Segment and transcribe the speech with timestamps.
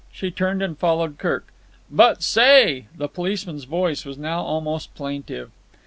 [0.11, 1.49] She turned and followed Kirk.
[1.91, 5.51] "But, say——" The policeman's voice was now almost plaintive.